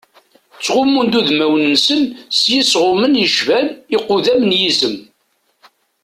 [0.57, 2.01] Ttɣummun-d udmawen-nsen
[2.39, 4.97] s yisɣumen yecban iqudam n yizem.